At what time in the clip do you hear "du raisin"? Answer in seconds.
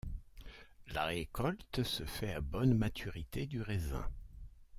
3.45-4.09